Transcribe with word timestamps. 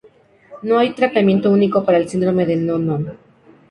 No 0.63 0.79
hay 0.79 0.87
un 0.87 0.95
tratamiento 0.95 1.51
único 1.51 1.85
para 1.85 1.99
el 1.99 2.09
síndrome 2.09 2.47
de 2.47 2.55
Noonan. 2.55 3.19